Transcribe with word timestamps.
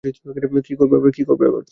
কী 0.63 0.73
করবে 1.23 1.45
আবার? 1.49 1.63